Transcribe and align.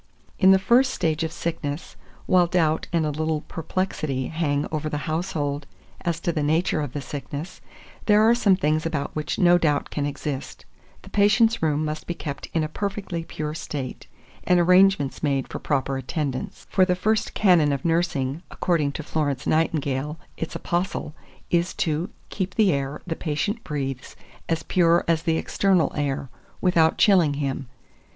2417. 0.39 0.47
In 0.47 0.51
the 0.51 0.67
first 0.67 0.93
stage 0.95 1.23
of 1.23 1.31
sickness, 1.31 1.95
while 2.25 2.47
doubt 2.47 2.87
and 2.91 3.05
a 3.05 3.11
little 3.11 3.41
perplexity 3.41 4.29
hang 4.29 4.65
over 4.71 4.89
the 4.89 5.05
household 5.05 5.67
as 6.03 6.19
to 6.19 6.31
the 6.31 6.41
nature 6.41 6.81
of 6.81 6.93
the 6.93 7.01
sickness, 7.01 7.61
there 8.07 8.23
are 8.27 8.33
some 8.33 8.55
things 8.55 8.83
about 8.83 9.15
which 9.15 9.37
no 9.37 9.59
doubt 9.59 9.91
can 9.91 10.07
exist: 10.07 10.65
the 11.03 11.09
patient's 11.11 11.61
room 11.61 11.85
must 11.85 12.07
be 12.07 12.15
kept 12.15 12.47
in 12.51 12.63
a 12.63 12.67
perfectly 12.67 13.23
pure 13.23 13.53
state, 13.53 14.07
and 14.43 14.59
arrangements 14.59 15.21
made 15.21 15.47
for 15.47 15.59
proper 15.59 15.97
attendance; 15.97 16.65
for 16.71 16.83
the 16.83 16.95
first 16.95 17.35
canon 17.35 17.71
of 17.71 17.85
nursing, 17.85 18.41
according 18.49 18.91
to 18.91 19.03
Florence 19.03 19.45
Nightingale, 19.45 20.17
its 20.35 20.55
apostle, 20.55 21.13
is 21.51 21.75
to 21.75 22.09
"keep 22.29 22.55
the 22.55 22.73
air 22.73 23.03
the 23.05 23.15
patient 23.15 23.63
breathes 23.63 24.15
as 24.49 24.63
pure 24.63 25.05
as 25.07 25.21
the 25.21 25.37
external 25.37 25.91
air, 25.93 26.27
without 26.59 26.97
chilling 26.97 27.35
him." 27.35 27.67